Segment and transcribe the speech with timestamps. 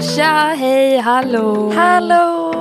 [0.00, 1.72] Tja, hej, hallå!
[1.72, 2.52] Hallå!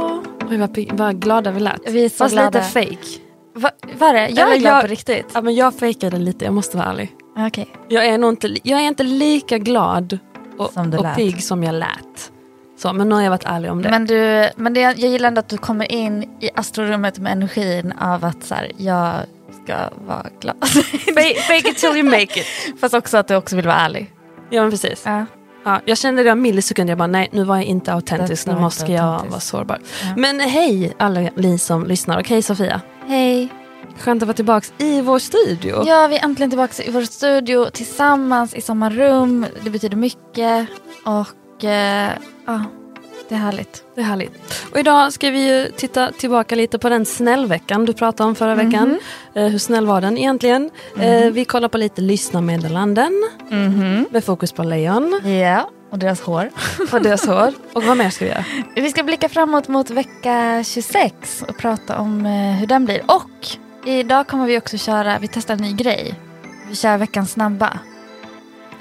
[0.49, 1.81] Oj, vad, vad glada vi lät.
[1.89, 2.59] Vi är så Fast glada.
[2.59, 3.19] lite fake.
[3.55, 4.19] Va, var det?
[4.19, 5.25] Jag Eller är glad jag- på riktigt.
[5.33, 7.11] Ja, men jag fejkade lite, jag måste vara ärlig.
[7.37, 7.67] Okej.
[7.87, 10.19] Jag är, nog inte, jag är inte lika glad
[10.57, 12.31] och, Som och pigg som jag lät.
[12.77, 13.89] Så, men nu har jag varit ärlig om det.
[13.89, 17.93] Men, du, men det, jag gillar ändå att du kommer in i astrorummet med energin
[18.01, 19.13] av att så här, jag
[19.63, 19.75] ska
[20.07, 20.55] vara glad.
[21.15, 22.45] fake, fake it till you make it.
[22.81, 24.11] Fast också att du också vill vara ärlig.
[24.49, 25.03] Ja men precis.
[25.05, 25.25] Ja.
[25.69, 28.53] Ja, jag kände det en millisekund, jag bara nej nu var jag inte autentisk, nu
[28.53, 29.31] var måste jag autentisk.
[29.31, 29.79] vara sårbar.
[30.03, 30.13] Ja.
[30.17, 32.81] Men hej alla ni som lyssnar och hej Sofia.
[33.07, 33.49] Hej.
[33.99, 35.83] Skönt att vara tillbaka i vår studio.
[35.85, 39.45] Ja, vi är äntligen tillbaka i vår studio tillsammans i samma rum.
[39.63, 40.67] Det betyder mycket.
[41.05, 42.11] Och eh,
[42.45, 42.61] ja,
[43.29, 43.83] det är härligt.
[43.95, 44.31] Det är härligt.
[44.71, 48.55] Och idag ska vi ju titta tillbaka lite på den snällveckan du pratade om förra
[48.55, 48.99] veckan.
[49.33, 50.69] Eh, hur snäll var den egentligen?
[50.99, 53.11] Eh, vi kollar på lite lyssnarmeddelanden
[53.49, 54.05] Mhm.
[54.11, 56.49] med fokus på lejon Ja, och deras hår.
[56.93, 57.53] och deras hår.
[57.73, 58.45] Och vad mer ska vi göra?
[58.75, 63.01] Vi ska blicka framåt mot vecka 26 och prata om eh, hur den blir.
[63.05, 63.47] Och
[63.89, 66.13] idag kommer vi också köra, vi testar en ny grej.
[66.69, 67.79] Vi kör veckans snabba.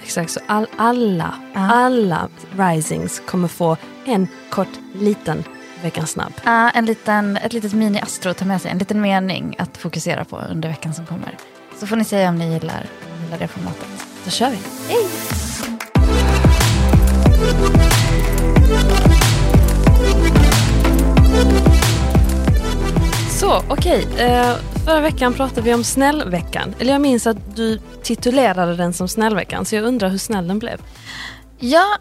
[0.08, 1.60] Exakt, så all, alla, Ja.
[1.72, 2.28] alla
[2.58, 5.44] risings kommer få en kort liten
[5.82, 6.32] veckans snabb.
[6.44, 10.24] Ja, en liten, ett litet mini-astro att ta med sig, en liten mening att fokusera
[10.24, 11.36] på under veckan som kommer.
[11.80, 12.86] Så får ni säga om ni gillar,
[13.24, 13.86] gillar det formatet.
[14.24, 14.58] Då kör vi.
[23.30, 24.52] Så okej, eh,
[24.88, 26.74] förra veckan pratade vi om snällveckan.
[26.78, 30.58] Eller jag minns att du titulerade den som snällveckan så jag undrar hur snäll den
[30.58, 30.80] blev.
[31.58, 31.98] Ja,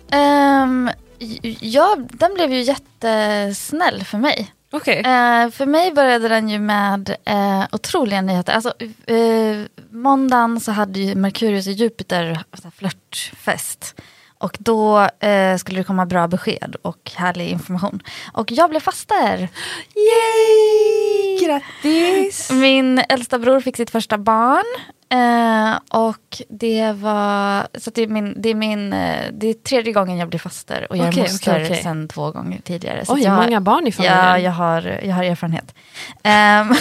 [1.19, 4.51] j- ja, den blev ju jättesnäll för mig.
[4.71, 4.97] Okej.
[4.99, 8.53] Eh, för mig började den ju med eh, otroliga nyheter.
[8.53, 8.73] Alltså,
[9.05, 9.57] eh,
[9.89, 12.43] måndagen så hade ju Merkurius och Jupiter
[12.75, 14.01] flörtfest.
[14.39, 18.01] Och då eh, skulle det komma bra besked och härlig information.
[18.33, 19.49] Och jag blev faster.
[19.95, 21.47] Yay!
[21.47, 22.51] Grattis!
[22.51, 24.65] Min äldsta bror fick sitt första barn.
[25.09, 29.93] Eh, och det var, så det är min, det är min, eh, det är tredje
[29.93, 30.87] gången jag blir faster.
[30.89, 31.83] Och jag Okej, är moster okej, okej.
[31.83, 33.05] sedan två gånger tidigare.
[33.05, 34.17] Så Oj, jag, många barn i familjen.
[34.17, 35.75] Ja, jag har, jag har erfarenhet.
[36.23, 36.73] Ehm,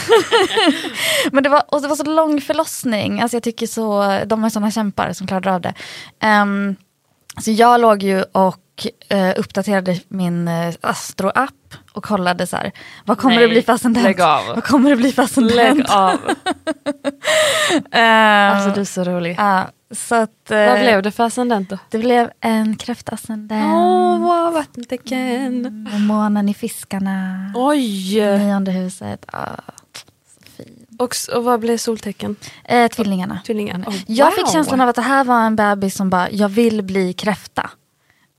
[1.32, 3.20] men det var, och det var så lång förlossning.
[3.20, 5.74] Alltså jag tycker så, de är sådana kämpar som klarar av det.
[6.20, 6.76] Ehm,
[7.40, 11.52] så jag låg ju och eh, uppdaterade min uh, Astro-app
[11.92, 12.72] och kollade så här,
[13.04, 14.04] vad kommer Nej, det bli för ascendent?
[14.04, 14.46] lägg av.
[14.54, 15.56] Vad kommer det bli för ascendent?
[15.56, 16.18] Lägg av.
[17.90, 19.34] Ehm, Alltså du är så rolig.
[19.38, 21.78] ja, så att, eh, Vad blev det för ascendent då?
[21.90, 23.74] Det blev en kräftascendent.
[23.74, 25.88] Åh, vad vattentecken.
[25.94, 27.52] Och månen i fiskarna.
[27.54, 28.20] Oj!
[28.20, 29.26] Nionde huset.
[29.32, 29.40] Fin.
[30.98, 32.36] Och, och vad blev soltecken?
[32.64, 33.40] Eh, tvillingarna.
[33.46, 33.78] Tvillingar?
[33.86, 34.32] Oh, Jag wow.
[34.34, 37.70] fick känslan av att det här var en bebis som bara, jag vill bli kräfta.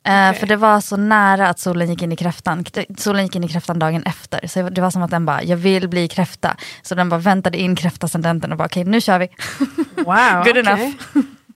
[0.08, 0.40] Eh, Okej.
[0.40, 2.66] För det var så nära att solen gick in i kräftan.
[2.98, 4.48] Solen gick in i kräftan dagen efter.
[4.48, 6.56] Så det var som att den bara, jag vill bli kräfta.
[6.82, 9.30] Så den bara väntade in kräftascendenten och bara, okej nu kör vi.
[9.96, 10.92] Wow, Good enough.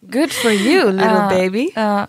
[0.01, 1.69] Good for you little Ja, baby.
[1.75, 2.07] Ja.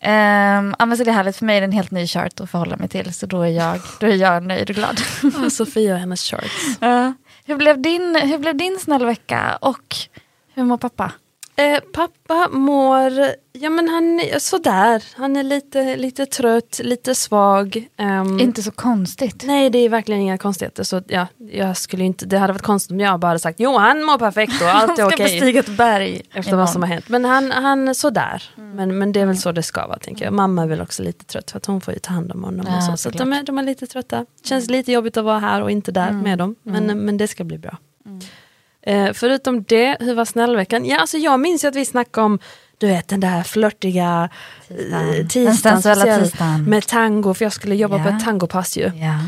[0.00, 2.40] Ehm, ja, men så det är härligt, för mig är det en helt ny chart
[2.40, 3.14] att förhålla mig till.
[3.14, 5.00] Så då är jag, då är jag nöjd och glad.
[5.46, 6.62] Ah, Sofia och hennes shorts.
[6.80, 7.12] Ja
[7.44, 9.96] hur, blev din, hur blev din snäll vecka och
[10.54, 11.12] hur mår pappa?
[11.56, 13.12] Eh, pappa mår,
[13.52, 15.04] ja men han är sådär.
[15.16, 17.88] Han är lite, lite trött, lite svag.
[17.96, 19.42] Ehm, Inte så konstigt.
[19.44, 20.82] Nej det är verkligen inga konstigheter.
[20.82, 23.76] Så ja, jag skulle inte, det hade varit konstigt om jag bara hade sagt jo
[23.78, 25.24] han mår perfekt och allt är Han ska okej.
[25.24, 27.08] bestiga ett berg Efter vad som har hänt.
[27.08, 28.42] Men han, han är sådär.
[28.56, 30.34] Men, men det är väl så det ska vara tänker jag.
[30.34, 32.66] Mamma är väl också lite trött för att hon får ju ta hand om honom.
[32.68, 34.26] Ja, och så så de, är, de är lite trötta.
[34.44, 36.56] Känns lite jobbigt att vara här och inte där med dem.
[36.62, 37.76] Men, men det ska bli bra.
[38.86, 40.84] Eh, förutom det, hur var snällveckan?
[40.84, 42.38] Ja, alltså jag minns ju att vi snackade om
[42.78, 44.28] du vet den där flörtiga
[44.68, 45.08] Tisdagen.
[45.20, 46.64] eh, tisdagen, sensuella speciellt tisdagen.
[46.64, 48.16] med tango, för jag skulle jobba på Ja.
[48.16, 48.82] ett tangopass ju.
[48.82, 49.18] Ja.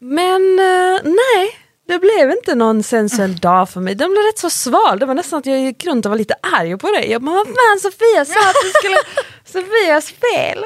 [0.00, 1.50] Men eh, nej,
[1.88, 3.94] det blev inte någon sensuell dag för mig.
[3.94, 4.98] Den blev rätt så sval.
[4.98, 7.10] Det var nästan att jag gick runt och var lite arg på dig.
[7.10, 8.96] Jag bara, vad fan Sofia sa att du skulle...
[9.64, 10.64] Sofias fel.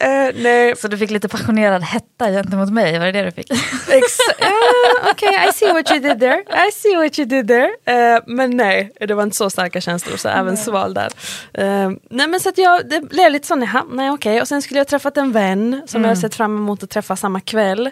[0.00, 3.50] Eh, nej, Så du fick lite passionerad hetta gentemot mig, var det det du fick?
[3.90, 6.40] Ex- uh, okay, I see what you did there.
[6.68, 7.70] I see what you did there.
[7.84, 11.08] Eh, men nej, det var inte så starka känslor så även sval där.
[11.54, 14.40] Eh, nej men så att jag, det blev lite sån, nej okej.
[14.40, 17.16] Och sen skulle jag träffat en vän som jag hade sett fram emot att träffa
[17.16, 17.90] samma kväll.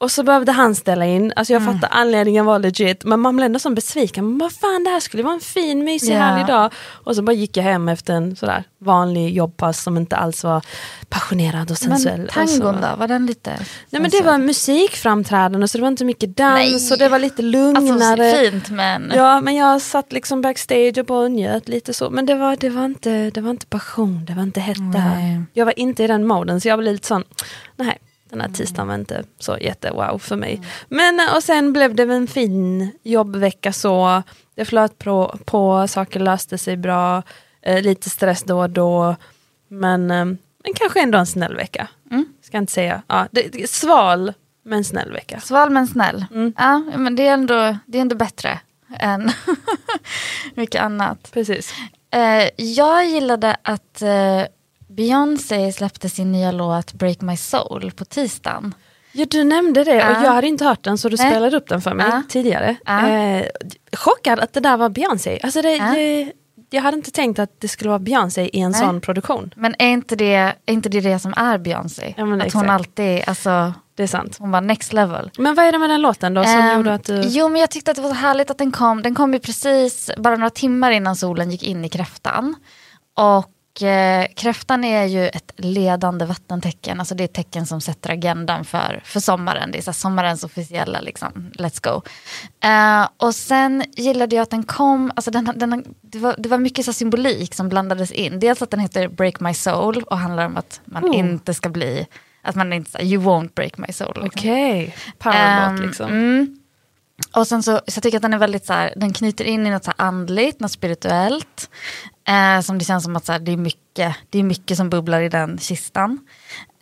[0.00, 3.46] Och så behövde han ställa in, alltså jag fattar anledningen var legit, men man blev
[3.46, 4.26] ändå så besviken.
[4.28, 6.18] Men vad fan det här skulle vara en fin mysig Ja.
[6.18, 6.72] härlig dag.
[7.04, 10.62] Och så bara gick jag hem efter en sådär vanlig jobbpass som inte alls var
[11.08, 12.18] passionerad och sensuell.
[12.20, 13.50] Men tangon då, var den lite?
[13.90, 16.92] Nej men det var musikframträdande så det var inte mycket dans Nej.
[16.92, 18.24] och det var lite lugnare.
[18.30, 19.12] Alltså fint men...
[19.14, 22.10] Ja men jag satt liksom backstage och bara njöt lite så.
[22.10, 24.98] Men det var, det var, inte, det var inte passion, det var inte hett det
[24.98, 25.14] här.
[25.16, 25.42] Nej.
[25.52, 27.24] Jag var inte i den moden så jag blev lite sån,
[27.76, 27.98] nej
[28.30, 30.60] den här tisdagen var inte så jätte wow för mig.
[30.88, 34.22] Men och sen blev det en fin jobbvecka så.
[34.54, 37.22] Det flöt på, på saker löste sig bra.
[37.62, 39.16] Eh, lite stress då och då.
[39.68, 40.24] Men, eh,
[40.64, 41.88] men kanske ändå en snäll vecka.
[42.10, 42.26] Mm.
[42.42, 43.02] Ska inte säga.
[43.06, 44.32] Ja, det, det, sval
[44.62, 45.40] men snäll vecka.
[45.40, 46.24] Sval men snäll.
[46.30, 46.52] Mm.
[46.56, 48.60] Ja, men det är ändå, det är ändå bättre
[48.98, 49.32] än
[50.54, 51.30] mycket annat.
[51.32, 51.74] Precis.
[52.10, 54.42] Eh, jag gillade att eh,
[54.96, 58.74] Beyoncé släppte sin nya låt Break My Soul på tisdagen.
[59.12, 60.24] Ja du nämnde det och Ja.
[60.24, 61.30] jag hade inte hört den så du Nej.
[61.30, 62.22] spelade upp den för mig Ja.
[62.28, 62.76] tidigare.
[62.86, 63.08] Ja.
[63.08, 63.46] Eh,
[63.96, 65.40] chockad att det där var Beyoncé.
[65.42, 66.32] Alltså det, det,
[66.70, 68.80] jag hade inte tänkt att det skulle vara Beyoncé i en Nej.
[68.80, 69.52] sån produktion.
[69.56, 72.14] Men är inte det, är inte det det som är Beyoncé?
[72.16, 72.68] Ja, att hon exakt.
[72.70, 74.36] alltid, alltså, Det är sant.
[74.38, 75.30] hon var next level.
[75.38, 77.22] Men vad är det med den låten då som Ehm, gjorde att du...
[77.26, 79.02] Jo men jag tyckte att det var så härligt att den kom.
[79.02, 82.54] Den kom ju precis bara några timmar innan solen gick in i kräftan.
[83.16, 83.46] Och
[83.82, 87.00] eh, kräftan är ju ett ledande vattentecken.
[87.00, 89.70] Alltså det är ett tecken som sätter agendan för, för sommaren.
[89.72, 92.02] Det är så sommarens officiella liksom, let's go.
[92.68, 96.58] Eh, och sen gillade jag att den kom, alltså den, den, det, var, det var
[96.58, 98.40] mycket så symbolik som blandades in.
[98.40, 101.18] Dels att den heter Break My Soul och handlar om att man Oh.
[101.18, 102.06] inte ska bli,
[102.42, 104.08] att man inte, you won't break my soul.
[104.22, 104.26] Liksom.
[104.26, 106.10] Okej, powerlåt Ehm, liksom.
[106.10, 106.59] Mm.
[107.36, 109.66] Och sen så, så jag tycker att den är väldigt så här, den knyter in
[109.66, 111.70] i något så andligt, något spirituellt.
[112.28, 114.90] Eh, som det känns som att så här, det, är mycket, det är mycket som
[114.90, 116.18] bubblar i den kistan.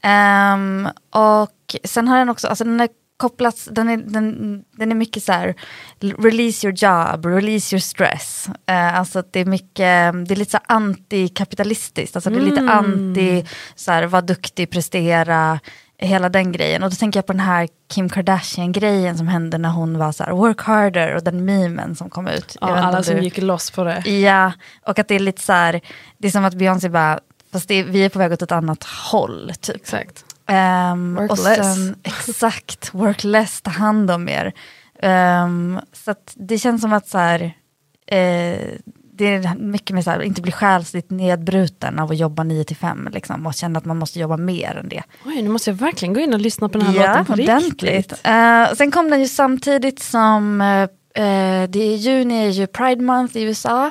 [0.03, 4.97] Ehm, och sen har den också, alltså den är kopplats, den är, den, den är
[4.97, 5.55] mycket så här,
[6.01, 8.49] release your job, release your stress.
[8.67, 12.79] Eh, alltså det är mycket, det är lite så antikapitalistiskt, alltså det är lite Mm.
[12.79, 13.45] anti,
[13.75, 15.61] så här, var duktig, prestera,
[15.99, 16.83] hela den grejen.
[16.83, 20.25] Och då tänker jag på den här Kim Kardashian-grejen som hände när hon var så
[20.25, 22.57] här, work harder och den memen som kom ut.
[22.61, 24.11] Ja, alla om som du- gick loss på det.
[24.11, 24.53] Ja,
[24.87, 25.81] och att det är lite så här,
[26.19, 27.21] det är som att Beyoncé bara,
[27.53, 29.77] fast det är, vi är på väg åt ett annat håll typ.
[29.77, 30.25] Exakt.
[30.93, 31.57] Um, Work och less.
[31.57, 34.53] sen, exakt, work less, ta hand om er.
[35.03, 37.53] Ehm, så att det känns som att så här,
[38.07, 38.59] eh,
[39.19, 42.77] det är mycket mer så här, inte bli själsligt nedbruten av att jobba 9 till
[42.77, 45.03] 5 liksom, och känna att man måste jobba mer än det.
[45.25, 47.83] Oj, nu måste jag verkligen gå in och lyssna på den här låten på ordentligt.
[47.83, 48.21] riktigt.
[48.25, 50.89] Eh, sen kom den ju samtidigt som, eh,
[51.69, 53.91] det är juni är ju Pride Month i USA.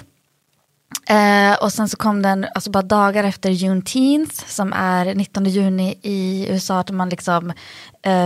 [1.09, 5.99] Eh, och sen så kom den alltså bara dagar efter Juneteenth som är 19 juni
[6.01, 7.53] i USA där man liksom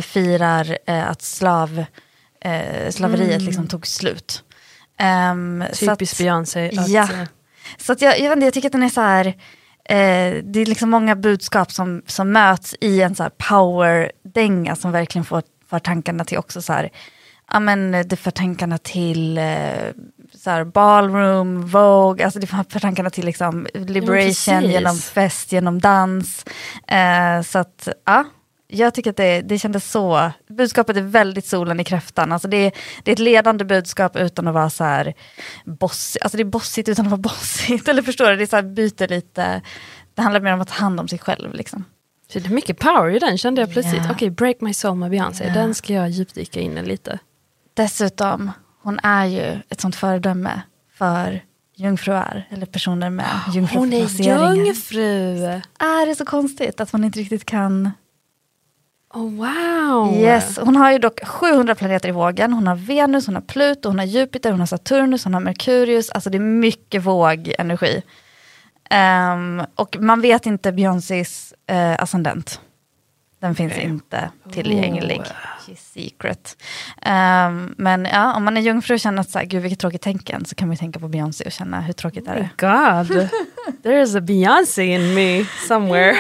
[0.04, 1.86] firar att slav,
[2.89, 4.44] slaveriet liksom tog slut.
[5.62, 6.69] Att- Typiskt Beyoncé.
[6.88, 7.01] Ja.
[7.03, 7.27] eh,
[7.77, 9.25] så att jag, jag, inte, jag tycker att den är så här,
[9.86, 15.25] eh, det är liksom många budskap som, som möts i en så power-dänga som verkligen
[15.25, 16.89] får, får tankarna till också så här,
[17.51, 19.44] ja men det för tankarna till eh,
[20.33, 24.71] så här ballroom, Vogue, alltså det för tankarna till liksom liberation precis.
[24.71, 26.45] genom fest, genom dans.
[26.87, 28.26] Eh, så att ja,
[28.71, 32.57] jag tycker att det, det kändes så, budskapet är väldigt solen i kräftan, alltså det,
[32.57, 32.71] är-
[33.04, 35.13] det är ett ledande budskap utan att vara så här
[35.66, 38.56] boss, alltså det är bossigt utan att vara bossigt, eller förstår du, det är så
[38.56, 39.61] här byter lite,
[40.16, 41.85] det handlar mer om att ta hand om sig själv liksom.
[42.33, 44.01] Så det är mycket power i den kände jag plötsligt.
[44.06, 44.11] Ja.
[44.11, 45.54] Okej, Break My Soul med Beyoncé, Ja.
[45.54, 47.19] den ska jag djupdyka in i lite.
[47.73, 48.51] Dessutom,
[48.83, 50.61] hon är ju ett sånt föredöme
[50.97, 51.42] för
[51.75, 54.56] jungfruar, eller personer med Hon är jungfruplaceringar.
[54.56, 55.44] jungfru!
[55.80, 57.92] Är det så konstigt att man inte riktigt kan
[59.13, 60.15] Oh, wow!
[60.15, 62.53] Yes, hon har ju dock 700 planeter i vågen.
[62.53, 66.09] Hon har Venus, hon har Pluto, hon har Jupiter, hon har Saturnus, hon har Merkurius.
[66.09, 68.01] Alltså det är mycket vågenergi.
[68.89, 72.61] Ehm, och man vet inte Beyoncés uh, ascendent.
[73.39, 73.85] Den finns Okej.
[73.85, 75.19] inte tillgänglig.
[75.19, 75.68] Oh.
[75.68, 76.57] She's secret.
[77.01, 80.01] Ehm, men ja, om man är jungfru och känner att så här, gud vilket tråkigt
[80.01, 82.49] tänken så kan man tänka på Beyoncé och känna hur tråkigt är det?
[82.57, 83.30] God,
[83.83, 86.15] there is a Beyoncé in me somewhere.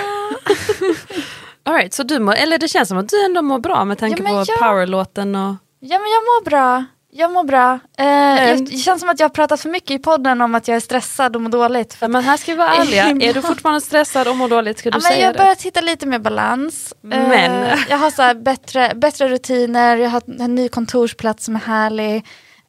[1.63, 3.97] All right, så du mår, eller det känns som att du ändå mår bra med
[3.97, 5.55] tanke Ja, men på jag- powerlåten och...
[5.79, 6.85] Ja men jag mår bra.
[7.13, 7.79] Jag mår bra.
[7.97, 8.05] Eh,
[8.47, 10.75] jag, det känns som att jag har pratat för mycket i podden om att jag
[10.75, 11.93] är stressad och mår dåligt.
[11.93, 14.91] För men här ska vi vara ärliga, är du fortfarande stressad och mår dåligt ska
[14.91, 16.93] du ja, säga men jag har börjat hitta lite mer balans.
[17.01, 17.63] Men.
[17.63, 22.25] Eh, jag har så bättre, bättre rutiner, jag har en ny kontorsplats som är härlig.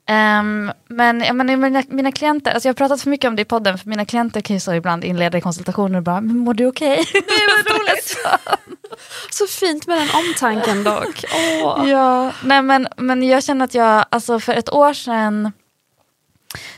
[0.06, 3.42] Ehm, men jag menar, mina, mina klienter, alltså jag har pratat för mycket om det
[3.42, 6.54] i podden, för mina klienter kan ju så ibland inleda konsultationer och bara, men mår
[6.54, 6.96] du okej?
[7.14, 7.22] Nej,
[7.66, 8.16] vad roligt.
[9.30, 11.24] Så fint med den omtanken dock.
[11.34, 11.90] Åh.
[11.90, 15.52] Ja, nej men, men jag känner att jag, alltså för ett år sedan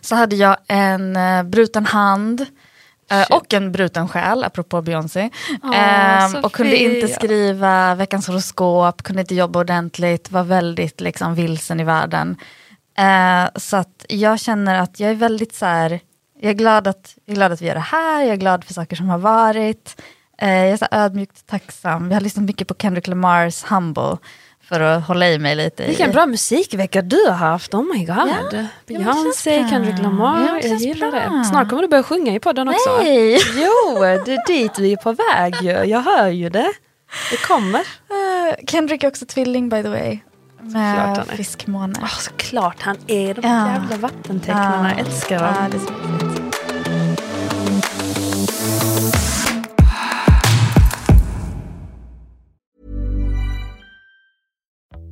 [0.01, 2.41] så hade jag en uh, bruten hand
[3.13, 5.31] uh, och en bruten själ, apropå Beyoncé.
[5.63, 11.35] Åh, um, och kunde inte skriva veckans horoskop, kunde inte jobba ordentligt, var väldigt liksom
[11.35, 12.37] vilsen i världen.
[12.99, 16.01] Uh, så att jag känner att jag är väldigt så här,
[16.41, 18.65] jag är, glad att, jag är glad att vi gör det här, jag är glad
[18.65, 20.03] för saker som har varit.
[20.39, 22.09] Eh, jag är så ödmjukt tacksam.
[22.09, 24.17] Vi har lyssnat mycket på Kendrick Lamars Humble
[24.69, 25.87] för att hålla i mig lite.
[25.87, 26.13] Vilken i.
[26.13, 28.17] bra musikvecka du har haft, oh my god.
[28.53, 29.69] Ja, Beyoncé.
[29.71, 31.21] Kendrick Lamar, Ja, jag gillar bra.
[31.21, 31.45] det.
[31.45, 32.97] Snart kommer du börja sjunga i podden också.
[32.99, 33.39] Nej!
[33.57, 35.71] Jo, det är dit vi är på väg ju.
[35.71, 36.73] Jag hör ju det.
[37.31, 37.81] Det kommer.
[37.81, 40.19] Eh, Kendrick är också tvilling by the way.
[40.65, 41.37] Såklart Med han är.
[41.37, 41.95] fiskmåne.
[42.03, 43.35] Oh, såklart han är.
[43.35, 43.69] De Ja.
[43.73, 44.99] jävla vattentecknarna, Ja.
[45.05, 45.55] älskar dem.
[45.61, 46.55] Ja, det är så fint.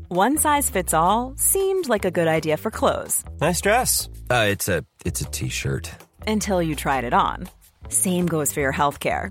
[0.08, 4.08] One size fits all seemed like a good idea for clothes Nice dress.
[4.30, 5.90] Uh, it's a it's a t-shirt.
[6.26, 7.48] until you tried it on.
[7.88, 9.30] Same goes for your healthcare.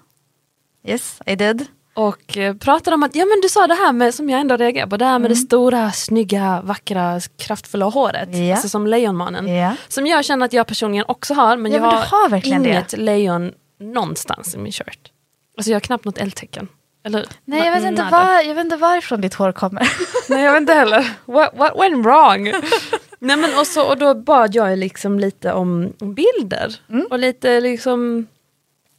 [0.83, 1.65] Yes, I did.
[1.93, 4.57] Och eh, pratade om att, ja men du sa det här med, som jag ändå
[4.57, 8.27] reagerar på, det här med det stora, snygga, vackra, kraftfulla håret.
[8.27, 8.47] Mm.
[8.47, 8.55] Ja.
[8.55, 9.47] Alltså som lejonmanen.
[9.55, 9.75] Ja.
[9.87, 12.97] Som jag känner att jag personligen också har, men Ja, jag men har, har inget
[12.97, 15.11] lejon någonstans i min shirt.
[15.57, 16.67] Alltså jag har knappt något eldtecken.
[17.03, 19.89] Eller, Nej, jag vet, inte var, jag vet inte varifrån ditt hår kommer.
[20.29, 21.11] Nej jag vet inte heller.
[21.25, 22.43] What, what went wrong?
[23.19, 26.75] Nej men och, så, och då bad jag liksom lite om bilder.
[26.89, 27.07] Mm.
[27.09, 28.27] Och lite liksom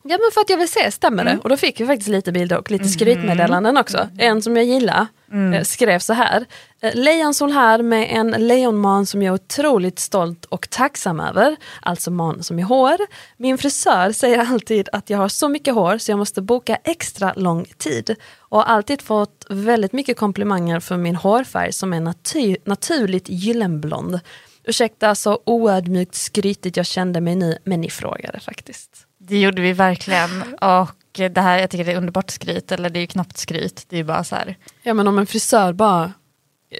[0.05, 1.37] Ja men för att jag vill se, stämmer Mm.
[1.37, 1.43] det?
[1.43, 4.09] Och då fick vi faktiskt lite bilder och lite skrytmeddelanden också.
[4.19, 5.53] En som jag gillar Mm.
[5.55, 6.45] eh, skrev så här.
[6.83, 11.57] Eh, Lejonsol här med en lejonman som jag är otroligt stolt och tacksam över.
[11.83, 12.97] Alltså man som är hår.
[13.37, 17.33] Min frisör säger alltid att jag har så mycket hår så jag måste boka extra
[17.37, 18.17] lång tid.
[18.39, 24.21] Och har alltid fått väldigt mycket komplimanger för min hårfärg som är naty- naturligt gyllenblond.
[24.65, 28.91] Ursäkta så oödmjukt skrytigt jag kände mig nu, men ni frågade faktiskt.
[29.29, 30.55] Det gjorde vi verkligen.
[30.61, 33.85] Och det här, jag tycker det är underbart skryt, eller det är ju knappt skryt.
[33.89, 34.57] Det är ju bara så här.
[34.83, 36.13] Ja men om en frisör bara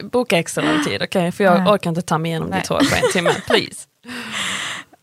[0.03, 1.33] boka extra lång tid, okej?
[1.33, 1.73] För jag Nej.
[1.73, 2.61] orkar inte ta mig igenom Nej.
[2.61, 3.87] ditt hår på en timme, please.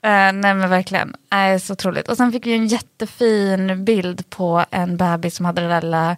[0.01, 2.07] Eh, nej men verkligen, äh, så otroligt.
[2.07, 6.17] Och sen fick vi en jättefin bild på en bebis som hade den där lilla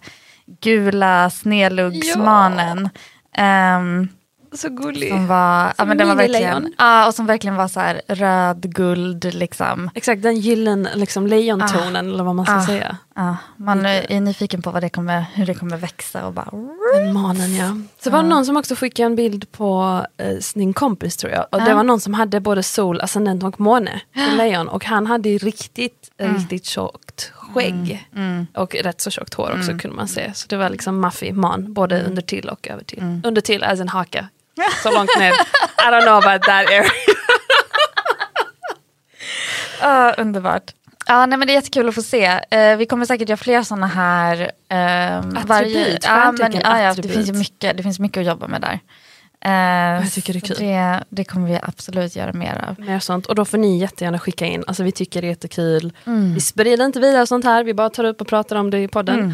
[0.60, 2.88] gula snedluggsmanen.
[3.36, 4.08] Ehm,
[4.54, 5.08] Så gullig.
[5.10, 8.74] som var, ja, men den var verkligen, ja, och som verkligen var så här röd,
[8.74, 9.90] guld liksom.
[9.94, 12.66] Exakt, den gyllen liksom, lejontonen eller vad man ska Ah.
[12.66, 12.96] säga.
[13.14, 16.48] Ja, man är nyfiken på vad det kommer, hur det kommer växa och bara...
[16.94, 17.76] Den manen ja.
[18.00, 21.46] Så var det någon som också skickade en bild på eh, sin kompis tror jag.
[21.50, 21.76] Och det Ja.
[21.76, 24.68] var någon som hade både sol, ascendent och måne i lejon.
[24.68, 26.36] Och han hade riktigt, Mm.
[26.36, 28.08] riktigt tjockt skägg.
[28.54, 29.60] Och rätt så tjockt hår Mm.
[29.60, 30.34] också kunde man se.
[30.34, 32.98] Så det var liksom maffig man, både under till och över till.
[32.98, 33.22] Mm.
[33.24, 34.28] Under till as en haka.
[34.82, 35.32] Så långt ner.
[35.32, 36.84] I don't know about that area.
[39.80, 40.62] Ja, underbart.
[41.06, 42.24] Ja, nej, men det är jättekul att få se.
[42.50, 44.50] Eh, vi kommer säkert göra fler sådana här.
[44.68, 48.60] Eh, Attribut, ja, men, ja, ja, det, finns mycket, det finns mycket att jobba med
[48.60, 48.78] där.
[49.44, 50.56] Eh, Jag tycker det är kul.
[50.58, 52.80] Det, det kommer vi absolut göra mer av.
[52.86, 53.26] Mer sånt.
[53.26, 54.64] Och då får ni jättegärna skicka in.
[54.66, 55.92] Alltså vi tycker det är jättekul.
[56.06, 56.34] Mm.
[56.34, 57.64] Vi sprider inte vidare sånt här.
[57.64, 59.18] Vi bara tar upp och pratar om det i podden.
[59.18, 59.32] Mm.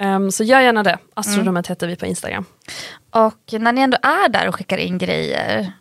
[0.00, 0.98] Ehm, så gör gärna det.
[1.14, 2.44] Astrorummet heter vi på Instagram.
[3.10, 5.72] Och när ni ändå är där och skickar in grejer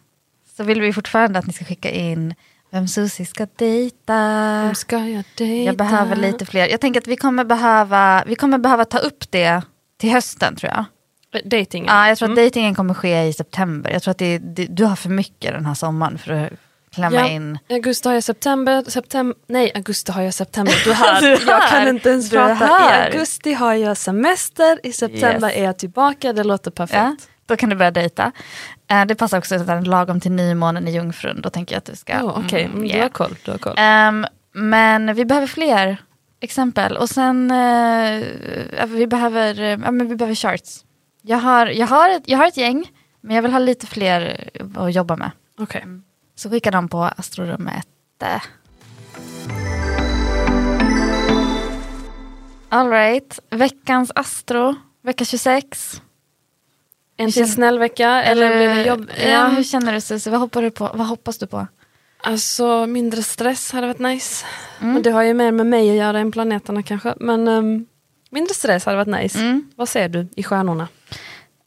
[0.57, 2.33] så vill vi fortfarande att ni ska skicka in
[2.71, 4.61] vem Susie ska dejta.
[4.65, 5.63] Vem ska jag dejta?
[5.65, 6.67] Jag behöver lite fler.
[6.67, 9.61] Jag tänker att vi kommer behöva, vi kommer behöva ta upp det
[9.97, 10.85] till hösten tror jag.
[11.45, 11.87] Datingen.
[11.95, 12.35] Ja, jag tror att Mm.
[12.43, 13.91] dejtingen kommer ske i september.
[13.91, 16.51] Jag tror att det, det, du har för mycket den här sommaren för att
[16.95, 17.59] klämma Ja, in.
[17.69, 21.87] augusti har jag september, september, nej augusti har jag september, du hör, Du jag kan
[21.87, 22.53] inte ens Du prata.
[22.65, 23.03] hör.
[23.09, 25.57] I augusti har jag semester, i september Yes.
[25.57, 26.97] är jag tillbaka, det låter perfekt.
[26.99, 27.15] Ja,
[27.45, 28.31] då kan du börja dejta.
[28.91, 31.41] Eh, det passar också att lagom till nymånen i Jungfrun.
[31.41, 32.13] Då tänker jag att du ska...
[32.13, 33.01] Ja, Okej, mm, mm, du yeah.
[33.01, 33.35] har koll.
[33.45, 33.73] Du har koll.
[33.77, 35.97] Ehm, men vi behöver fler
[36.41, 36.97] exempel.
[36.97, 40.83] Och sen eh, vi, behöver, eh, ja, men vi behöver charts.
[41.21, 42.91] Jag har, jag, har ett, jag har ett gäng,
[43.21, 45.31] men jag vill ha lite fler att jobba med.
[45.59, 45.85] Okej.
[46.39, 47.87] Så skicka dem på astrorummet.
[52.69, 56.01] All right, veckans astro, vecka 26.
[57.17, 59.11] En till snäll vecka eller blir det jobb?
[59.17, 60.31] Ja, Ehm, hur känner du Susie?
[60.31, 60.91] Vad, hoppar du på?
[60.93, 61.67] Vad hoppas du på?
[62.23, 64.45] Alltså mindre stress hade varit nice.
[64.79, 64.93] Mm.
[64.93, 67.13] Men det har ju mer med mig att göra än planeterna kanske.
[67.19, 67.85] Men ehm,
[68.29, 69.39] mindre stress hade varit nice.
[69.39, 69.71] Mm.
[69.75, 70.87] Vad ser du i stjärnorna?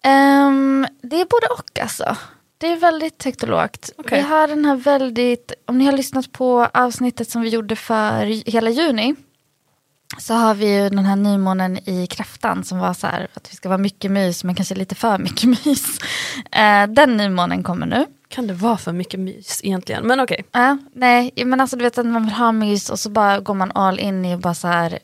[0.02, 2.16] Ehm, det är både och alltså.
[2.62, 3.90] Det är väldigt högt och lågt.
[3.96, 4.18] Okej.
[4.18, 8.50] Vi har den här väldigt, om ni har lyssnat på avsnittet som vi gjorde för
[8.50, 9.14] hela juni.
[10.18, 13.56] Så har vi ju den här nymånen i kräftan som var så här att vi
[13.56, 15.98] ska vara mycket mys men kanske lite för mycket mys.
[16.52, 18.06] Eh, den nymånen kommer nu.
[18.28, 20.06] Kan det vara för mycket mys egentligen?
[20.06, 20.44] Men okej.
[20.52, 23.54] Ja, nej, men alltså du vet att man vill ha mys och så bara går
[23.54, 24.98] man all in i och bara så här.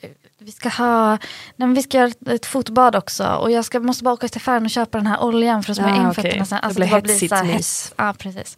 [0.49, 1.19] Vi ska ha,
[1.57, 4.65] nej vi ska göra ett- fotbad också och jag ska, måste bara åka till affären
[4.65, 6.45] och köpa den här oljan för att smörja Ah, in fötterna.
[6.51, 8.57] Det Alltså, blir bara blir hetsigt hets- Ja, precis.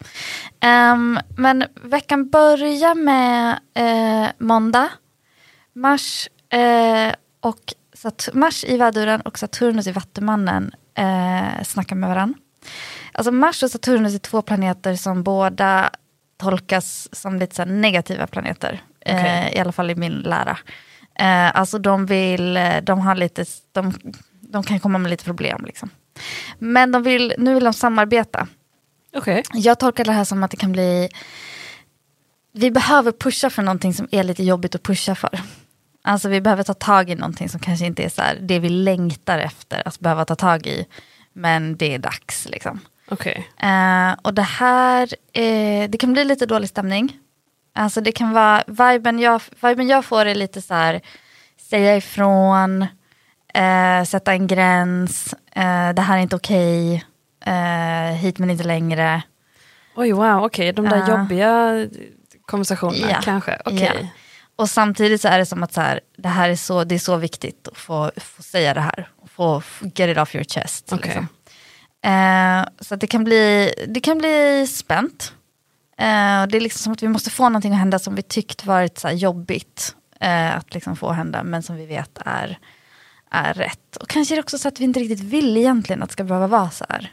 [0.60, 4.88] Ehm, men veckan börjar med eh, måndag,
[5.72, 12.38] Mars, eh, och Sat- Mars i väduren och Saturnus i Vattumannen eh, snackar med varandra.
[13.12, 15.90] Alltså Mars och Saturnus är två planeter som båda
[16.38, 18.82] tolkas som lite negativa planeter.
[19.06, 19.14] Okej.
[19.14, 20.58] Eh, I alla fall i min lära.
[21.20, 23.92] Eh, alltså de vill, eh, de har lite, de,
[24.40, 25.90] de kan komma med lite problem liksom.
[26.58, 28.48] Men de vill, nu vill de samarbeta.
[29.16, 29.42] Okej.
[29.54, 31.08] Jag tolkar det här som att det kan bli,
[32.52, 35.40] vi behöver pusha för någonting som är lite jobbigt att pusha för.
[36.02, 38.68] Alltså vi behöver ta tag i någonting som kanske inte är så här, det vi
[38.68, 40.86] längtar efter att behöva ta tag i.
[41.32, 42.80] Men det är dags liksom.
[43.10, 43.48] Okej.
[43.56, 47.18] Eh, och det här, eh, det kan bli lite dålig stämning.
[47.80, 51.00] Alltså det kan vara, viben jag, viben jag får är lite så här,
[51.70, 52.82] säga ifrån,
[53.54, 57.04] eh, sätta en gräns, eh, det här är inte okej,
[57.46, 59.22] eh, hit men inte längre.
[59.96, 60.72] Oj wow, okej.
[60.72, 61.08] De där Ja.
[61.18, 61.86] jobbiga
[62.46, 63.20] konversationerna Ja.
[63.24, 63.58] kanske.
[63.64, 63.92] Okej.
[64.00, 64.06] Ja.
[64.56, 66.98] Och samtidigt så är det som att så här, det här är så, det är
[66.98, 70.92] så viktigt att få, få säga det här, och få get it off your chest.
[70.92, 71.04] Okej.
[71.06, 71.28] Liksom.
[72.12, 75.32] Eh, så att det kan bli, det kan bli spänt.
[76.00, 78.66] Eh, det är liksom som att vi måste få någonting att hända som vi tyckt
[78.66, 82.58] varit så jobbigt eh, att liksom få hända, men som vi vet är,
[83.30, 83.96] är rätt.
[83.96, 86.24] Och kanske är det också så att vi inte riktigt vill egentligen att det ska
[86.24, 87.12] behöva vara så här.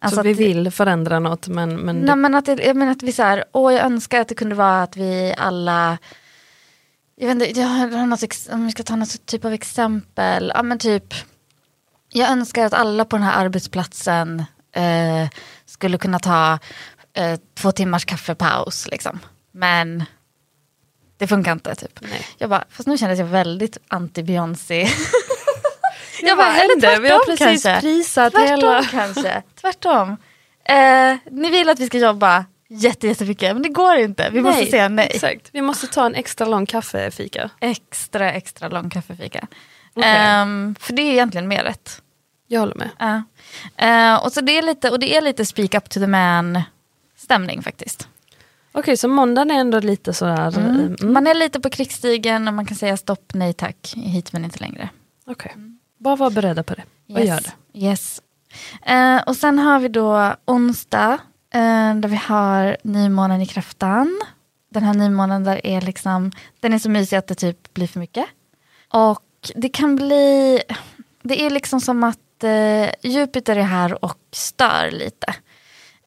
[0.00, 1.76] Alltså så vi vill förändra något men...
[1.76, 4.34] men Nej, men att, jag menar att vi så här, åh jag önskar att det
[4.34, 5.98] kunde vara att vi alla,
[7.16, 10.62] jag vet inte, jag har något, om vi ska ta något typ av exempel, ja
[10.62, 11.14] men typ,
[12.08, 15.28] jag önskar att alla på den här arbetsplatsen eh,
[15.66, 16.58] skulle kunna ta
[17.16, 19.20] eh, två timmars kaffepaus liksom.
[19.52, 20.04] Men
[21.16, 22.00] det funkar inte typ.
[22.00, 22.26] Nej.
[22.38, 24.88] Jag bara, fast nu kändes jag väldigt anti-Beyoncé.
[26.24, 26.98] Ja, vad hände?
[27.00, 27.80] Vi har precis kanske.
[27.80, 28.84] prisat Tvärtom hela...
[28.84, 29.42] kanske.
[29.60, 30.16] Tvärtom.
[30.64, 34.30] Eh, ni vill att vi ska jobba jätte, jättemycket, men det går inte.
[34.32, 35.10] Vi måste säga nej.
[35.14, 37.50] Exakt, vi måste ta en extra lång kaffefika.
[37.60, 39.46] Extra, extra lång kaffefika.
[39.94, 40.10] Okej.
[40.10, 42.02] Ehm, för det är egentligen mer rätt.
[42.48, 42.90] Jag håller med.
[42.98, 43.22] Ja.
[43.86, 46.62] Eh, och, så det är lite, och det är lite speak up to the man
[47.22, 48.08] stämning faktiskt.
[48.72, 50.58] Okej, så måndagen är ändå lite sådär...
[50.58, 50.96] Mm.
[51.00, 51.12] Mm.
[51.12, 54.58] Man är lite på krigsstigen och man kan säga stopp, nej tack, hit men inte
[54.60, 54.88] längre.
[55.26, 55.54] Okej,
[55.98, 56.82] bara var beredda på det.
[57.14, 57.78] Och gör det.
[57.80, 58.22] Yes.
[58.82, 61.12] Eh, och sen har vi då onsdag,
[61.54, 64.20] eh, där vi har nymånen i kräftan.
[64.70, 68.00] Den här nymånen där är liksom, den är så mysig att det typ blir för
[68.00, 68.26] mycket.
[68.88, 70.60] Och det kan bli,
[71.22, 75.34] det är liksom som att eh, Jupiter är här och stör lite.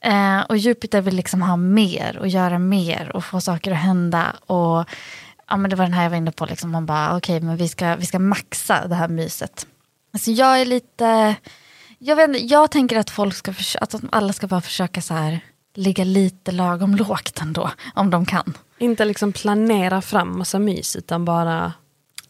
[0.05, 4.35] Eh, och Jupiter vill liksom ha mer och göra mer och få saker att hända.
[4.45, 4.89] Och
[5.47, 7.57] ja, men det var den här jag var inne på, liksom, man bara okej men
[7.57, 9.67] vi ska, vi ska maxa det här myset.
[10.13, 11.35] Alltså jag är lite,
[11.99, 15.39] jag, vet, inte, jag tänker att folk ska att alla ska bara försöka så här
[15.73, 18.53] ligga lite lagom lågt ändå, om de kan.
[18.77, 21.73] Inte liksom planera fram massa mys utan bara...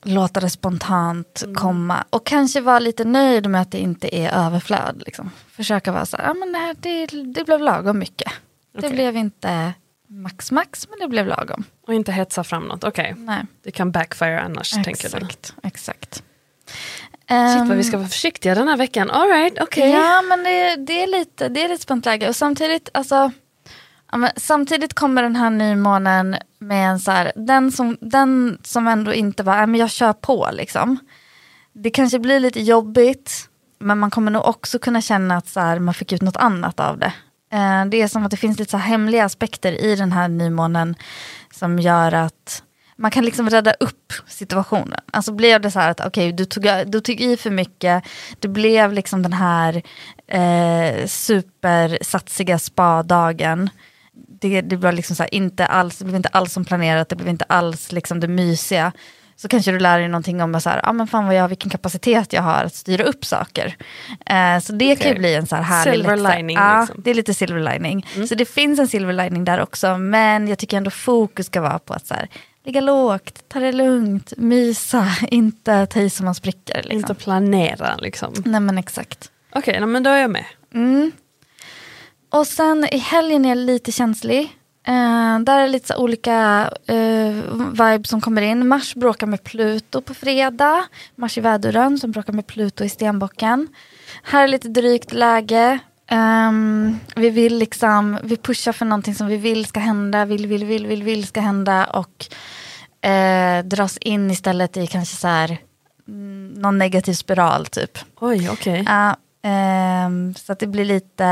[0.08, 5.04] Låta det spontant komma och kanske vara lite nöjd med att det inte är överflöd.
[5.06, 5.32] Liksom.
[5.52, 8.32] Försöka vara så här, ja men det, här, det, det blev lagom mycket.
[8.74, 8.90] Det Okej.
[8.94, 9.74] blev inte
[10.08, 11.64] max max, men det blev lagom.
[11.88, 13.14] Och inte hetsa fram något, okej.
[13.18, 15.18] Nej, Det kan backfire annars, tänker du.
[15.26, 15.54] exakt.
[15.64, 16.24] exakt.
[17.28, 19.12] Shit vad vi ska Ehm, vara försiktiga den här veckan.
[19.12, 19.90] All right, okej.
[19.90, 22.30] Ja, men det, det, är lite, det är lite spänt läge.
[22.30, 23.32] Och samtidigt, alltså,
[24.12, 28.88] ja, men samtidigt kommer den här nymånen med en så här, den som, den som
[28.88, 30.98] ändå inte bara, "Nej, men jag kör på liksom.
[31.74, 35.80] Det kanske blir lite jobbigt, men man kommer nog också kunna känna att så här,
[35.80, 37.14] man fick ut något annat av det.
[37.52, 40.28] Eh, det är som att det finns lite så här hemliga aspekter i den här
[40.28, 40.96] nymånen
[41.54, 42.64] som gör att
[42.98, 45.00] man kan liksom rädda upp situationen.
[45.12, 48.04] Alltså blev det så här att okej, du, tog, du tog i för mycket,
[48.40, 49.82] det blev liksom den här
[50.28, 53.70] eh, supersatsiga spadagen.
[54.40, 57.16] Det, det blev liksom så här, inte alls, det blev inte alls som planerat, det
[57.16, 58.92] blev inte alls liksom det mysiga.
[59.38, 61.48] Så kanske du lär dig någonting om att så här, ah, men fan vad jag,
[61.48, 63.76] vilken kapacitet jag har att styra upp saker.
[64.26, 67.02] Eh, så det kan ju bli en så här härlig Silver lining, Ja, liksom.
[67.04, 68.06] det är lite silver lining.
[68.30, 71.80] Så det finns en silver lining där också, men jag tycker ändå fokus ska vara
[71.80, 72.28] på att så här,
[72.66, 76.76] ligga lågt, ta det lugnt, mysa, inte ta i som man spricker.
[76.76, 76.98] Liksom.
[76.98, 78.34] Inte planera liksom.
[78.46, 79.32] Nej men exakt.
[79.56, 80.46] Okej, nej, men då är jag med.
[80.74, 81.12] Mm.
[82.30, 84.42] Och sen i helgen är jag lite känslig.
[84.88, 87.34] Eh, där är lite så olika eh,
[87.72, 88.68] vibes som kommer in.
[88.68, 90.86] Mars bråkar med Pluto på fredag.
[91.16, 93.68] Mars i väduren som bråkar med Pluto i stenbocken.
[94.24, 95.80] Här är lite drygt läge.
[96.08, 100.66] Ehm, vi vill liksom, vi pushar för någonting som vi vill ska hända, vill, vill,
[100.66, 102.26] vill, vill, vill ska hända och
[103.10, 105.58] eh, dras in istället i kanske så här
[106.08, 107.98] mm, någon negativ spiral typ.
[108.20, 108.84] Oj, okej.
[108.88, 111.26] Ja, ehm, så att det blir lite,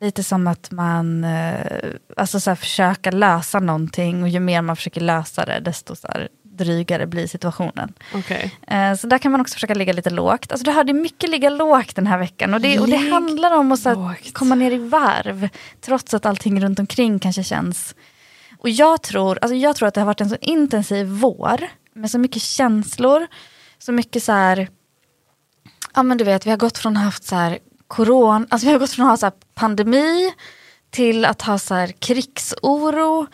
[0.00, 4.76] lite som att man eh, alltså så här, försöker lösa någonting och ju mer man
[4.76, 7.92] försöker lösa det desto så här, drygare blir situationen.
[8.14, 8.54] Okej.
[8.66, 10.52] Eh, så där kan man också försöka ligga lite lågt.
[10.52, 13.72] Alltså du hörde mycket ligga lågt den här veckan och det, och det handlar om
[13.72, 15.48] att så komma ner i varv
[15.80, 17.94] trots att allting runt omkring kanske känns
[18.58, 22.10] och jag tror, alltså jag tror att det har varit en så intensiv vår med
[22.10, 23.26] så mycket känslor,
[23.78, 24.68] så mycket så här,
[25.94, 28.66] ja men du vet vi har gått från att ha haft så här corona, alltså
[28.66, 30.32] vi har gått från att ha så här pandemi
[30.90, 33.26] till att ha så här krigsoro.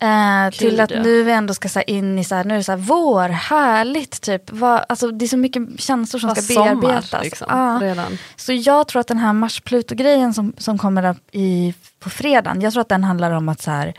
[0.00, 1.02] Eh, till Gud, att ja.
[1.02, 2.78] nu vi ändå ska så här in i så här, nu är det så här
[2.78, 4.50] vår, härligt typ.
[4.52, 7.24] Vad- alltså, det är så mycket känslor som Vad ska sommar, bearbetas.
[7.24, 8.18] liksom, redan.
[8.36, 12.72] Så jag tror att den här Mars-Pluto-grejen som, som kommer upp i, på fredagen, jag
[12.72, 13.94] tror att den handlar om att så här,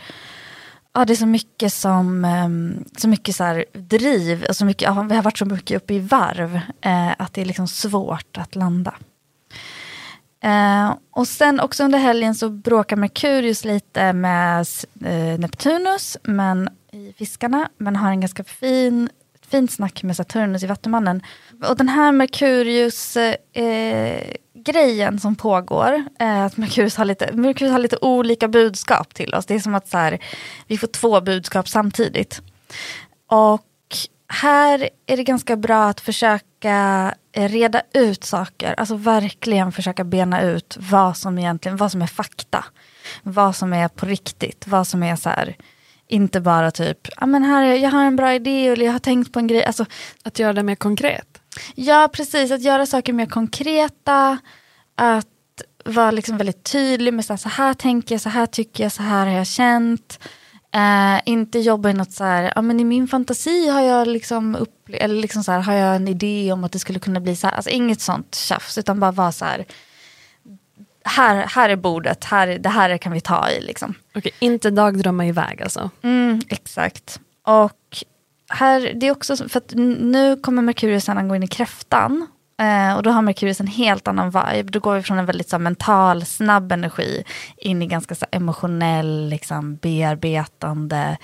[0.93, 5.01] ja, det är så mycket som, ehm, så mycket så här driv, så mycket, ja,
[5.09, 8.55] vi har varit så mycket uppe i varv, eh, att det är liksom svårt att
[8.55, 8.93] landa.
[10.45, 14.65] Eh, och sen också under helgen så bråkar Merkurius lite med
[15.05, 19.09] eh, Neptunus men, i fiskarna, men har en ganska fin,
[19.47, 21.21] fint snack med Saturnus i Vattumannen.
[21.69, 24.21] Och den här Merkurius eh,
[24.53, 29.45] grejen som pågår, eh, att Merkurius har, lite, Merkurius har lite olika budskap till oss.
[29.45, 30.19] Det är som att så här,
[30.67, 32.41] vi får två budskap samtidigt.
[33.27, 33.61] Och
[34.27, 40.41] här är det ganska bra att försöka eh, reda ut saker, alltså verkligen försöka bena
[40.41, 42.65] ut vad som egentligen, vad som är fakta.
[43.23, 45.55] Vad som är på riktigt, vad som är så här,
[46.07, 49.33] inte bara typ, ja men här, jag har en bra idé eller jag har tänkt
[49.33, 49.65] på en grej.
[49.65, 49.85] Alltså,
[50.23, 51.41] Att göra det mer konkret.
[51.75, 52.51] Ja, precis.
[52.51, 54.37] Att göra saker mer konkreta.
[54.95, 55.27] Att
[55.85, 58.91] vara liksom väldigt tydlig med så här, så här tänker jag, så här tycker jag,
[58.91, 60.19] så här har jag känt.
[60.75, 64.57] Eh, inte jobba i något så här, ja men i min fantasi har jag liksom
[64.57, 67.35] upple- eller liksom så här, har jag en idé om att det skulle kunna bli
[67.35, 67.53] så här.
[67.55, 69.65] Alltså inget sånt tjafs, utan bara vara så här,
[71.03, 73.93] här, här är bordet, här, det här kan vi ta i liksom.
[74.15, 75.89] Okej, inte dagdrömma iväg alltså.
[76.03, 77.19] Mm, exakt.
[77.43, 77.77] Och
[78.49, 82.27] här, det är också så- för att nu kommer Merkurius sedan gå in i kräftan.
[82.61, 84.71] Eh, och då har Merkurius en helt annan vibe.
[84.71, 87.23] Då går vi från en väldigt så här, mental, snabb energi
[87.57, 91.17] in i ganska så här, emotionell, liksom, bearbetande,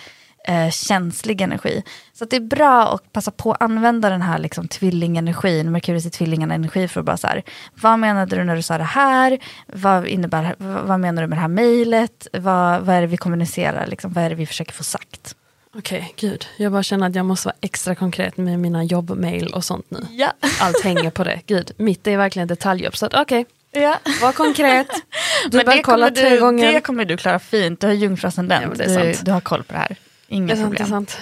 [0.47, 1.83] eh, känslig energi.
[2.13, 6.05] Så att det är bra att passa på att använda den här liksom, tvillingenergin, Merkurius
[6.05, 7.43] i tvillingarna energi för att bara så här,
[7.81, 9.39] vad menade du när du sa det här?
[9.67, 12.27] Vad, innebär, vad vad menar du med det här mejlet?
[12.33, 13.87] Vad, vad är det vi kommunicerar?
[13.87, 14.13] Liksom?
[14.13, 15.35] Vad är det vi försöker få sagt?
[15.75, 16.45] Okej, gud.
[16.57, 20.05] Jag bara känner att jag måste vara extra konkret med mina jobbmail och sånt nu.
[20.10, 20.34] Ja.
[20.60, 21.41] Allt hänger på det.
[21.45, 22.97] Gud, mitt är verkligen detaljjobb.
[22.97, 23.99] Så att okej, ja.
[24.21, 24.88] var konkret.
[25.51, 26.73] Men det kommer, tre du, gånger.
[26.73, 27.79] det kommer du klara fint.
[27.79, 28.79] Du har jungfruascendent.
[28.79, 29.95] Ja, du, du har koll på det här.
[30.27, 30.88] Inga Det problem.
[30.88, 31.17] sant.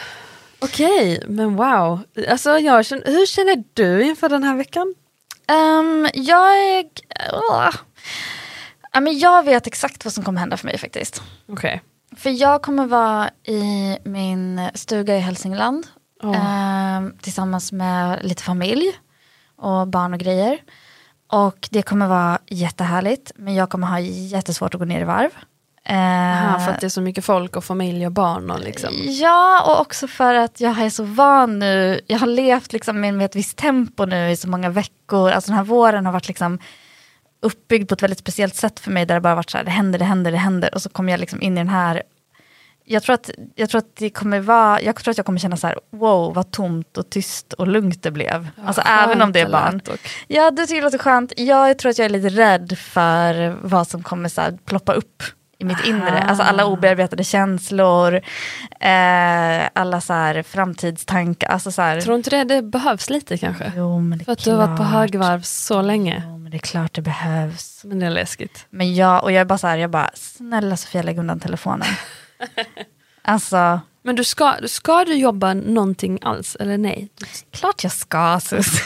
[0.59, 1.99] Okej, men wow.
[2.29, 4.95] Alltså, jag känner, hur känner du inför den här veckan?
[5.47, 6.85] Ehm, jag är...
[8.91, 11.21] Ja, men jag vet exakt vad som kommer hända för mig faktiskt.
[11.47, 11.81] Okej.
[12.19, 15.87] För jag kommer vara i min stuga i Hälsingland.
[16.23, 16.35] Åh.
[16.35, 18.91] ehm, tillsammans med lite familj
[19.55, 20.57] och barn och grejer.
[21.31, 23.31] Och det kommer vara jättehärligt.
[23.35, 25.29] Men jag kommer ha jättesvårt att gå ner i varv.
[25.85, 28.89] Eh, Aha, för att det är så mycket folk och familj och barn och liksom.
[29.07, 32.01] Ja, och också för att jag är så van nu.
[32.07, 35.31] Jag har levt liksom med, med ett visst tempo nu i så många veckor.
[35.31, 36.59] Alltså den här våren har varit liksom
[37.41, 39.05] uppbyggd på ett väldigt speciellt sätt för mig.
[39.05, 40.73] Där det bara varit så här, det händer, det händer, det händer.
[40.73, 42.03] Och så kommer jag liksom in i den här
[42.91, 45.57] jag tror, att, jag tror att det kommer vara, jag tror att jag kommer känna
[45.57, 48.47] så här, wow vad tomt och tyst och lugnt det blev.
[48.57, 49.81] Ja, alltså även om det är barn.
[49.85, 49.99] dock.
[50.27, 53.87] Ja du tycker det låter skönt, jag tror att jag är lite rädd för vad
[53.87, 55.23] som kommer så här, ploppa upp
[55.61, 56.19] i mitt inre.
[56.23, 58.15] Alltså alla obearbetade känslor,
[58.79, 61.49] eh, alla så här framtidstankar.
[61.49, 63.71] Alltså så här, Tror inte det, det behövs lite kanske?
[63.75, 64.91] jo, men det För att du har varit på klart.
[64.91, 66.23] högvarv så länge.
[66.27, 67.81] Jo, men det är klart det behövs.
[67.83, 68.65] Men det är läskigt.
[68.69, 71.87] Men jag, och jag är bara så här, jag bara, snälla Sofia lägg undan telefonen.
[73.21, 77.09] alltså, Men du ska, ska du jobba någonting alls eller nej?
[77.51, 78.81] klart jag ska Sus.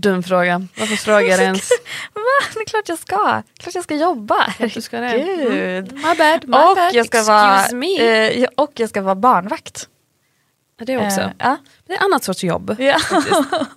[0.00, 0.66] Dum fråga.
[0.78, 1.70] Varför frågar jag ens?
[2.14, 2.20] Va?
[2.54, 3.42] Det är klart jag ska.
[3.58, 4.54] Klart jag ska jobba.
[4.74, 5.18] Du ska det?
[5.18, 5.52] Gud.
[5.52, 5.84] Mm.
[5.94, 6.94] My bad, my Och bad.
[6.94, 8.26] jag, ska vara, me.
[8.42, 9.88] eh, och jag ska vara barnvakt.
[10.78, 11.20] det också.
[11.20, 11.56] Eh, ja.
[11.86, 12.76] Det är ett annat sorts jobb.
[12.78, 12.96] Ja.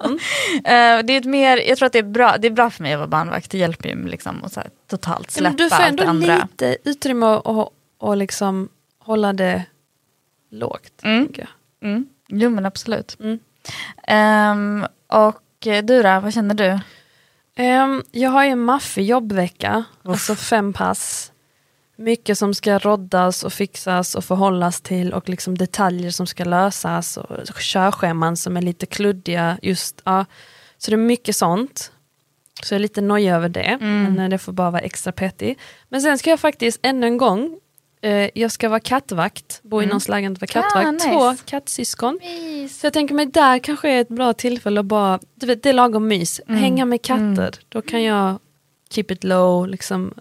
[0.06, 0.20] Mm.
[0.66, 2.84] Eh, det är ett mer, jag tror att det är bra, det är bra för
[2.84, 3.52] mig att vara barnvakt.
[3.52, 5.90] Det hjälper ju mig liksom att så här, totalt Ja, men släppa du får allt
[5.90, 6.36] ändå det andra.
[6.52, 9.64] lite utrymme att och, och liksom hålla det
[10.52, 10.94] lågt.
[11.04, 11.28] Mm.
[11.84, 12.06] Mm.
[12.28, 13.18] Jo men absolut.
[13.20, 13.40] Mm.
[14.08, 16.80] Ehm, och du då, vad känner du?
[17.56, 21.32] Ehm, jag har ju en maffig jobbvecka, alltså fem pass.
[21.95, 27.17] Mycket som ska roddas och fixas och förhållas till och liksom detaljer som ska lösas
[27.17, 29.58] och körscheman som är lite kluddiga.
[29.62, 30.26] Just, ja.
[30.78, 31.91] Så det är mycket sånt.
[32.63, 34.04] Så jag är lite nojig över det, Mm.
[34.04, 35.56] men eh, det får bara vara extra petty.
[35.89, 37.60] Men sen ska jag faktiskt ännu en gång,
[38.02, 40.88] eh, jag ska vara kattvakt, bo i någons lägenhet vara kattvakt.
[40.88, 41.10] Ah, nice.
[41.10, 42.20] Två kattsyskon.
[42.70, 45.70] Så jag tänker mig där kanske är ett bra tillfälle att bara, du vet det
[45.70, 46.62] är lagom mys, Mm.
[46.62, 47.52] hänga med katter.
[47.70, 48.40] Då kan jag
[48.90, 50.14] keep it low, liksom.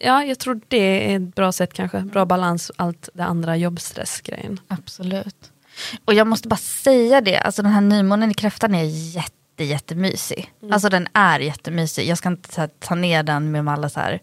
[0.00, 4.60] Ja jag tror det är ett bra sätt kanske, bra balans allt det andra jobbstressgrejen.
[4.68, 5.52] Absolut.
[6.04, 8.84] Och jag måste bara säga det, alltså den här nymånen i kräftan är
[9.16, 10.50] jätte, jättemysig.
[10.62, 10.72] Mm.
[10.72, 12.06] Alltså den är jättemysig.
[12.08, 14.20] Jag ska inte här, ta ner den med alla så här,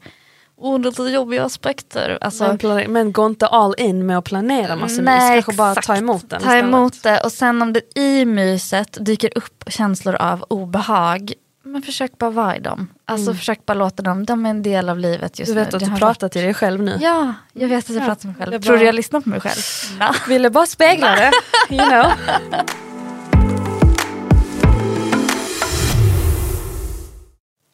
[0.57, 2.17] oh, så jobbiga aspekter.
[2.21, 5.53] Alltså, men, plane- men gå inte all in med att planera massa mys, Nej, kanske
[5.53, 6.63] bara ta emot den Ta istället.
[6.63, 11.33] emot det och sen om det i myset dyker upp känslor av obehag,
[11.65, 12.87] men försök bara vara i dem.
[13.05, 15.63] Alltså försök bara låta dem, de är en del av livet just Mm.
[15.63, 15.77] Du vet nu.
[15.77, 16.91] att du har pratar till dig själv nu.
[16.91, 18.51] varit- Ja, jag vet att jag Ja, pratar till mig själv.
[18.51, 18.59] bra.
[18.59, 19.61] Tror du jag lyssnar på mig själv?
[19.99, 20.09] Nej.
[20.27, 21.31] Ville bara spegla det,
[21.75, 22.05] you know.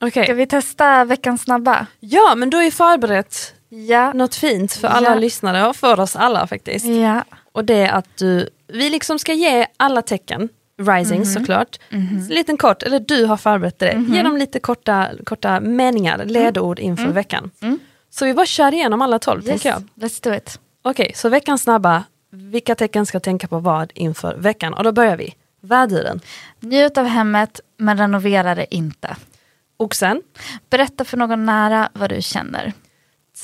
[0.01, 1.85] Okej, Ska vi testa veckans snabba?
[1.99, 4.13] ja men då är förberett Ja.
[4.13, 5.15] något fint för alla Ja.
[5.15, 6.85] lyssnare och för oss alla faktiskt.
[6.85, 7.23] Ja.
[7.51, 10.49] Och det är att du, vi liksom ska ge alla tecken,
[10.81, 15.59] rising såklart, en liten kort, eller du har förberett det, ge dem lite korta, korta
[15.59, 17.51] meningar, ledord inför veckan.
[17.61, 17.79] Mm.
[18.09, 19.83] Så vi bara kör igenom alla tolv Yes, tänker jag.
[20.05, 20.59] let's do it.
[20.81, 24.73] Okej, så veckans snabba, vilka tecken ska tänka på vad inför veckan?
[24.73, 25.33] Och då börjar vi.
[25.61, 26.19] Värduren,
[26.59, 29.15] Njut av hemmet, men renovera det inte.
[29.79, 30.21] Oxen,
[30.69, 32.73] Berätta för någon nära vad du känner.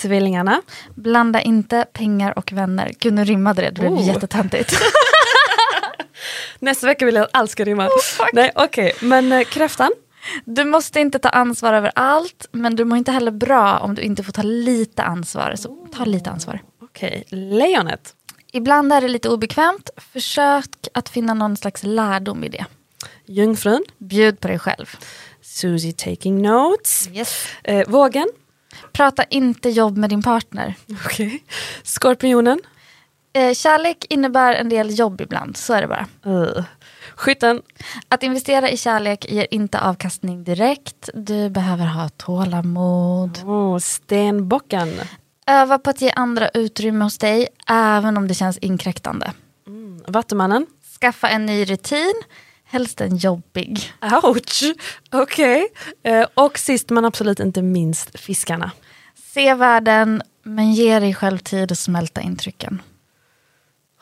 [0.01, 0.61] tvillingarna,
[0.95, 2.91] Blanda inte pengar och vänner.
[2.99, 3.69] Gud, nu rimmade det.
[3.69, 4.07] Det blev Oh.
[4.07, 4.73] jättetöntigt.
[6.59, 7.89] nästa vecka vill jag att allt ska rimma.
[8.33, 9.91] Nej okej, men eh, kräftan,
[10.45, 14.01] Du måste inte ta ansvar över allt, men du mår inte heller bra om du
[14.01, 15.55] inte får ta lite ansvar.
[15.57, 16.61] Så ta lite ansvar.
[16.81, 18.13] okej, lejonet,
[18.53, 19.89] Ibland är det lite obekvämt.
[19.97, 22.65] Försök att finna någon slags lärdom i det.
[23.25, 24.95] jungfrun, Bjud på dig själv.
[25.55, 27.45] Susie taking notes, Yes.
[27.63, 28.27] eh, vågen,
[28.91, 30.73] Prata inte jobb med din partner.
[31.05, 31.43] okej,
[31.83, 32.59] skorpionen,
[33.33, 36.05] Eh, kärlek innebär en del jobb ibland, så är det bara.
[36.27, 36.63] uh,
[37.15, 37.61] skytten,
[38.09, 41.09] Att investera i kärlek ger inte avkastning direkt.
[41.13, 43.37] Du behöver ha tålamod.
[43.45, 44.89] oh, stenbocken,
[45.47, 49.31] Öva på att ge andra utrymme hos dig, även om det känns inkräktande.
[49.67, 50.65] mm, vattumannen,
[51.01, 52.13] Skaffa en ny rutin,
[52.75, 53.93] helst en jobbig.
[54.23, 54.63] ouch,
[55.11, 55.67] okej,
[56.03, 58.71] eh, och sist men absolut inte minst fiskarna.
[59.33, 62.81] Se världen, men ge dig själv tid att smälta intrycken.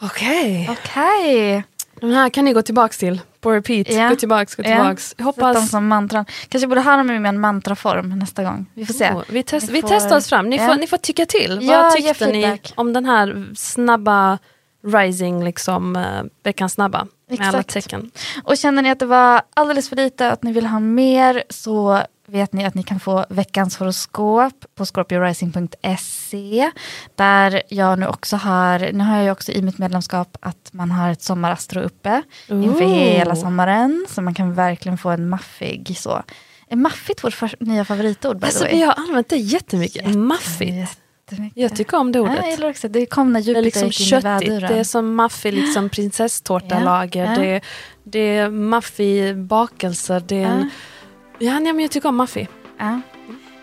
[0.02, 0.70] Okej.
[0.72, 1.64] Okej.
[2.02, 3.22] De här kan ni gå tillbaks till.
[3.42, 3.90] På repeat.
[3.90, 4.10] Ja.
[4.10, 5.10] Gå tillbaks, gå tillbaks.
[5.10, 5.70] Sätt dem hoppas...
[5.70, 6.26] som mantran.
[6.50, 8.66] Kanske borde ha dem i en mantraform nästa gång.
[8.74, 9.12] Vi får se.
[9.12, 10.50] Oh, vi, test, vi får- testar oss fram.
[10.50, 10.68] Ni, Ja.
[10.68, 11.60] får, ni får tycka till.
[11.62, 14.38] Ja, Vad tyckte ni om den här snabba
[14.88, 17.08] rising, liksom, eh, veckans snabba?
[17.40, 17.74] Med alla Exakt.
[17.90, 18.12] tecken.
[18.44, 22.02] Och känner ni att det var alldeles för lite, att ni vill ha mer, så
[22.28, 26.72] vet ni att ni kan få veckans horoskop på scorpiorising.se.
[27.16, 30.92] Där jag nu också har, nu har jag ju också i mitt medlemskap att man
[30.92, 32.94] har ett sommarastro uppe inför Ooh.
[32.94, 34.06] hela sommaren.
[34.10, 36.24] Så man kan verkligen få en maffig så.
[36.70, 38.76] Är maffigt vårt nya favoritord by Alltså, the way?
[38.76, 40.16] vi har använt det jättemycket.
[40.16, 41.00] Maffigt.
[41.34, 41.62] Jättemycket.
[41.62, 42.36] Jag tycker om det ordet.
[42.38, 42.88] Ja, jag gillar också.
[42.88, 44.72] Det kom när Det är Jupiter liksom gick in i köttigt, väduren.
[44.74, 47.40] det är som maffig liksom prinsesstårtalager, Ja, ja.
[47.42, 47.62] det, är-
[48.04, 50.70] det är maffig bakelse, det är en...
[51.40, 52.48] Ja, nej, men jag tycker om maffig.
[52.80, 53.02] Ja.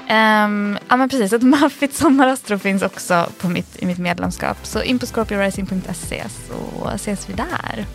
[0.09, 4.67] Ehm, ja men precis, ett maffigt sommarastro finns också på mitt, i mitt medlemskap.
[4.67, 7.87] Så in på scorpiorising.se så ses vi där.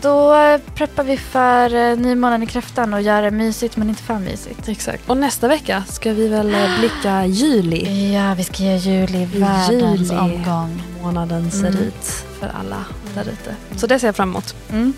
[0.00, 0.34] Då
[0.74, 4.68] preppar vi för eh, nymånen i kräftan och gör det mysigt men inte för mysigt.
[4.68, 5.10] Exakt.
[5.10, 8.12] Och nästa vecka ska vi väl eh, blicka juli.
[8.14, 10.20] Ja, vi ska göra juli, världens Juli.
[10.20, 10.82] omgång.
[11.02, 11.82] Månaden ser Mm.
[11.82, 12.04] ut
[12.40, 13.54] för alla där ute.
[13.76, 14.54] Så det ser jag fram emot.
[14.70, 14.92] Mm.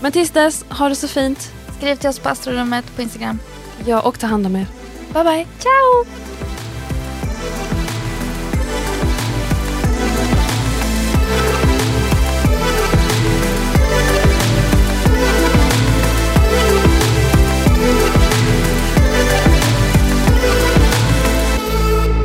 [0.00, 1.52] Men tills dess, ha det så fint.
[1.78, 3.38] Skriv till oss på astrorummet på Instagram.
[3.86, 4.66] Ja, och ta hand om er.
[5.14, 6.29] Bye bye, ciao!